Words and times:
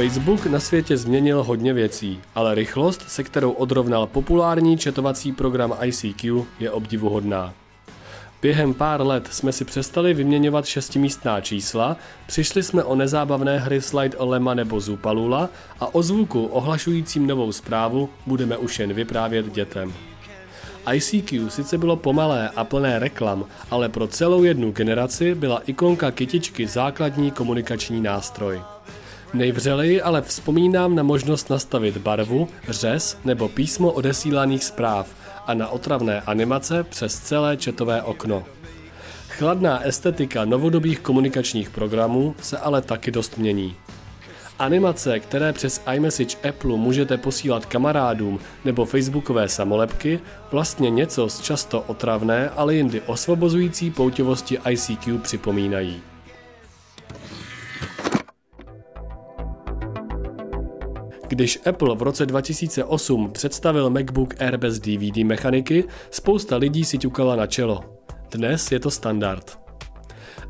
Facebook 0.00 0.46
na 0.46 0.60
světě 0.60 0.96
změnil 0.96 1.42
hodně 1.42 1.72
věcí, 1.72 2.20
ale 2.34 2.54
rychlost, 2.54 3.04
se 3.08 3.24
kterou 3.24 3.50
odrovnal 3.50 4.06
populární 4.06 4.78
četovací 4.78 5.32
program 5.32 5.74
ICQ, 5.82 6.46
je 6.60 6.70
obdivuhodná. 6.70 7.54
Během 8.42 8.74
pár 8.74 9.06
let 9.06 9.28
jsme 9.30 9.52
si 9.52 9.64
přestali 9.64 10.14
vyměňovat 10.14 10.66
šestimístná 10.66 11.40
čísla, 11.40 11.96
přišli 12.26 12.62
jsme 12.62 12.84
o 12.84 12.94
nezábavné 12.94 13.58
hry 13.58 13.80
Slide 13.80 14.16
Lema 14.18 14.54
nebo 14.54 14.80
Zupalula 14.80 15.48
a 15.80 15.94
o 15.94 16.02
zvuku 16.02 16.46
ohlašujícím 16.46 17.26
novou 17.26 17.52
zprávu 17.52 18.08
budeme 18.26 18.56
už 18.56 18.78
jen 18.78 18.92
vyprávět 18.92 19.52
dětem. 19.52 19.92
ICQ 20.92 21.50
sice 21.50 21.78
bylo 21.78 21.96
pomalé 21.96 22.48
a 22.48 22.64
plné 22.64 22.98
reklam, 22.98 23.44
ale 23.70 23.88
pro 23.88 24.06
celou 24.06 24.42
jednu 24.42 24.72
generaci 24.72 25.34
byla 25.34 25.62
ikonka 25.66 26.10
kytičky 26.10 26.66
základní 26.66 27.30
komunikační 27.30 28.00
nástroj. 28.00 28.60
Nejvřeleji 29.34 30.02
ale 30.02 30.22
vzpomínám 30.22 30.94
na 30.94 31.02
možnost 31.02 31.50
nastavit 31.50 31.96
barvu, 31.96 32.48
řez 32.68 33.18
nebo 33.24 33.48
písmo 33.48 33.92
odesílaných 33.92 34.64
zpráv 34.64 35.08
a 35.46 35.54
na 35.54 35.68
otravné 35.68 36.20
animace 36.20 36.84
přes 36.84 37.18
celé 37.18 37.56
četové 37.56 38.02
okno. 38.02 38.44
Chladná 39.28 39.80
estetika 39.80 40.44
novodobých 40.44 41.00
komunikačních 41.00 41.70
programů 41.70 42.34
se 42.42 42.58
ale 42.58 42.82
taky 42.82 43.10
dost 43.10 43.38
mění. 43.38 43.76
Animace, 44.58 45.20
které 45.20 45.52
přes 45.52 45.82
iMessage 45.94 46.48
Apple 46.48 46.76
můžete 46.76 47.16
posílat 47.16 47.66
kamarádům 47.66 48.38
nebo 48.64 48.84
facebookové 48.84 49.48
samolepky, 49.48 50.20
vlastně 50.52 50.90
něco 50.90 51.28
z 51.28 51.40
často 51.40 51.80
otravné, 51.86 52.50
ale 52.50 52.74
jindy 52.74 53.00
osvobozující 53.00 53.90
pouťovosti 53.90 54.58
ICQ 54.70 55.18
připomínají. 55.18 56.09
Když 61.30 61.58
Apple 61.66 61.96
v 61.96 62.02
roce 62.02 62.26
2008 62.26 63.30
představil 63.32 63.90
MacBook 63.90 64.34
Air 64.40 64.56
bez 64.56 64.80
DVD 64.80 65.16
mechaniky, 65.16 65.84
spousta 66.10 66.56
lidí 66.56 66.84
si 66.84 66.98
ťukala 66.98 67.36
na 67.36 67.46
čelo. 67.46 67.84
Dnes 68.30 68.72
je 68.72 68.80
to 68.80 68.90
standard. 68.90 69.58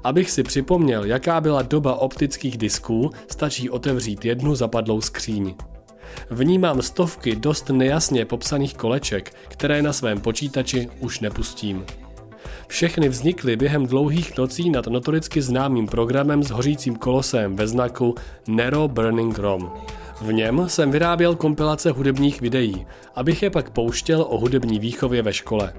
Abych 0.04 0.30
si 0.30 0.42
připomněl, 0.42 1.04
jaká 1.04 1.40
byla 1.40 1.62
doba 1.62 1.94
optických 1.94 2.58
disků, 2.58 3.10
stačí 3.28 3.70
otevřít 3.70 4.24
jednu 4.24 4.54
zapadlou 4.54 5.00
skříň. 5.00 5.54
Vnímám 6.30 6.82
stovky 6.82 7.36
dost 7.36 7.68
nejasně 7.68 8.24
popsaných 8.24 8.74
koleček, 8.74 9.34
které 9.48 9.82
na 9.82 9.92
svém 9.92 10.20
počítači 10.20 10.88
už 11.00 11.20
nepustím. 11.20 11.84
Všechny 12.66 13.08
vznikly 13.08 13.56
během 13.56 13.86
dlouhých 13.86 14.38
nocí 14.38 14.70
nad 14.70 14.86
notoricky 14.86 15.42
známým 15.42 15.86
programem 15.86 16.42
s 16.42 16.50
hořícím 16.50 16.96
kolosem 16.96 17.56
ve 17.56 17.66
znaku 17.66 18.14
Nero 18.48 18.88
Burning 18.88 19.38
ROM. 19.38 19.72
V 20.20 20.32
něm 20.32 20.68
jsem 20.68 20.90
vyráběl 20.90 21.34
kompilace 21.34 21.90
hudebních 21.90 22.40
videí, 22.40 22.86
abych 23.14 23.42
je 23.42 23.50
pak 23.50 23.70
pouštěl 23.70 24.26
o 24.28 24.38
hudební 24.38 24.78
výchově 24.78 25.22
ve 25.22 25.32
škole. 25.32 25.72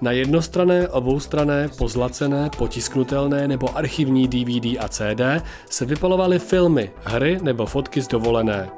Na 0.00 0.10
jednostrané, 0.12 0.88
oboustrané, 0.88 1.68
pozlacené, 1.78 2.50
potisknutelné 2.56 3.48
nebo 3.48 3.76
archivní 3.76 4.28
DVD 4.28 4.78
a 4.80 4.88
CD 4.88 5.44
se 5.70 5.84
vypalovaly 5.84 6.38
filmy, 6.38 6.90
hry 7.04 7.38
nebo 7.42 7.66
fotky 7.66 8.00
z 8.02 8.08
dovolené. 8.08 8.68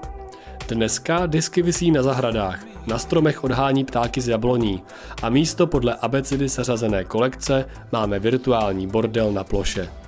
Dneska 0.68 1.26
disky 1.26 1.62
visí 1.62 1.90
na 1.90 2.02
zahradách, 2.02 2.64
na 2.86 2.98
stromech 2.98 3.44
odhání 3.44 3.84
ptáky 3.84 4.20
z 4.20 4.28
jabloní 4.28 4.82
a 5.22 5.28
místo 5.28 5.66
podle 5.66 5.94
abecidy 5.94 6.48
seřazené 6.48 7.04
kolekce 7.04 7.66
máme 7.92 8.18
virtuální 8.18 8.86
bordel 8.86 9.32
na 9.32 9.44
ploše. 9.44 10.01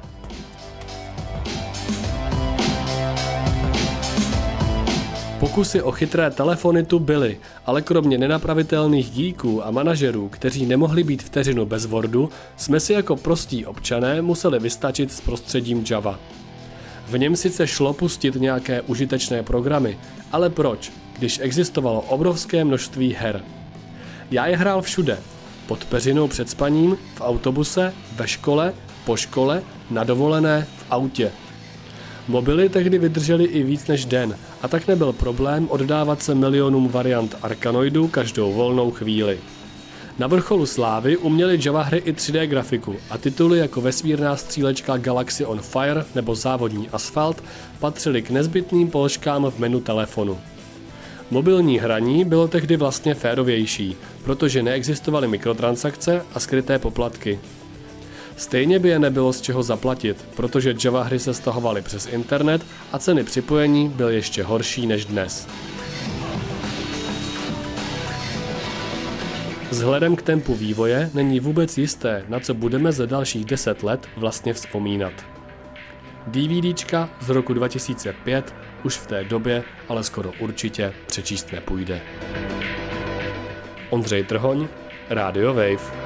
Pokusy 5.44 5.82
o 5.82 5.92
chytré 5.92 6.30
telefony 6.30 6.84
tu 6.84 6.98
byly, 6.98 7.40
ale 7.66 7.82
kromě 7.82 8.18
nenapravitelných 8.18 9.10
díků 9.10 9.66
a 9.66 9.70
manažerů, 9.70 10.28
kteří 10.28 10.66
nemohli 10.66 11.04
být 11.04 11.22
vteřinu 11.22 11.66
bez 11.66 11.86
Wordu, 11.86 12.30
jsme 12.56 12.80
si 12.80 12.92
jako 12.92 13.16
prostí 13.16 13.66
občané 13.66 14.22
museli 14.22 14.58
vystačit 14.58 15.12
s 15.12 15.20
prostředím 15.20 15.84
Java. 15.90 16.18
V 17.06 17.18
něm 17.18 17.36
sice 17.36 17.66
šlo 17.66 17.92
pustit 17.92 18.34
nějaké 18.34 18.82
užitečné 18.82 19.42
programy, 19.42 19.98
ale 20.32 20.50
proč, 20.50 20.92
když 21.18 21.40
existovalo 21.42 22.00
obrovské 22.00 22.64
množství 22.64 23.14
her? 23.18 23.42
Já 24.30 24.46
je 24.46 24.56
hrál 24.56 24.82
všude. 24.82 25.18
Pod 25.66 25.84
peřinou 25.84 26.28
před 26.28 26.50
spaním, 26.50 26.96
v 27.14 27.20
autobuse, 27.20 27.92
ve 28.16 28.28
škole, 28.28 28.74
po 29.04 29.16
škole, 29.16 29.62
na 29.90 30.04
dovolené, 30.04 30.66
v 30.76 30.84
autě– 30.90 31.32
Mobily 32.28 32.68
tehdy 32.68 32.98
vydržely 32.98 33.44
i 33.44 33.62
víc 33.62 33.86
než 33.86 34.04
den 34.04 34.38
a 34.62 34.68
tak 34.68 34.88
nebyl 34.88 35.12
problém 35.12 35.68
oddávat 35.70 36.22
se 36.22 36.34
milionům 36.34 36.88
variant 36.88 37.36
Arkanoidu 37.42 38.08
každou 38.08 38.52
volnou 38.52 38.90
chvíli. 38.90 39.38
Na 40.18 40.26
vrcholu 40.26 40.66
slávy 40.66 41.16
uměli 41.16 41.58
Java 41.64 41.82
hry 41.82 41.98
i 41.98 42.12
3D 42.12 42.44
grafiku 42.44 42.96
a 43.10 43.18
tituly 43.18 43.58
jako 43.58 43.80
vesmírná 43.80 44.36
střílečka 44.36 44.96
Galaxy 44.96 45.44
on 45.44 45.60
Fire 45.60 46.04
nebo 46.14 46.34
závodní 46.34 46.88
asfalt 46.88 47.44
patřily 47.80 48.22
k 48.22 48.30
nezbytným 48.30 48.90
položkám 48.90 49.50
v 49.50 49.58
menu 49.58 49.80
telefonu. 49.80 50.38
Mobilní 51.30 51.78
hraní 51.78 52.24
bylo 52.24 52.48
tehdy 52.48 52.76
vlastně 52.76 53.14
férovější, 53.14 53.96
protože 54.24 54.62
neexistovaly 54.62 55.28
mikrotransakce 55.28 56.22
a 56.34 56.40
skryté 56.40 56.78
poplatky. 56.78 57.40
Stejně 58.36 58.78
by 58.78 58.88
je 58.88 58.98
nebylo 58.98 59.32
z 59.32 59.40
čeho 59.40 59.62
zaplatit, 59.62 60.24
protože 60.36 60.74
Java 60.84 61.02
hry 61.02 61.18
se 61.18 61.34
stahovaly 61.34 61.82
přes 61.82 62.06
internet 62.06 62.66
a 62.92 62.98
ceny 62.98 63.24
připojení 63.24 63.88
byly 63.88 64.14
ještě 64.14 64.42
horší 64.42 64.86
než 64.86 65.04
dnes. 65.04 65.48
Vzhledem 69.70 70.16
k 70.16 70.22
tempu 70.22 70.54
vývoje 70.54 71.10
není 71.14 71.40
vůbec 71.40 71.78
jisté, 71.78 72.24
na 72.28 72.40
co 72.40 72.54
budeme 72.54 72.92
za 72.92 73.06
dalších 73.06 73.44
10 73.44 73.82
let 73.82 74.08
vlastně 74.16 74.54
vzpomínat. 74.54 75.12
DVDčka 76.26 77.10
z 77.20 77.28
roku 77.28 77.54
2005 77.54 78.54
už 78.84 78.96
v 78.96 79.06
té 79.06 79.24
době 79.24 79.64
ale 79.88 80.04
skoro 80.04 80.32
určitě 80.38 80.92
přečíst 81.06 81.52
nepůjde. 81.52 82.00
Ondřej 83.90 84.24
Trhoň, 84.24 84.68
Radio 85.10 85.54
Wave. 85.54 86.03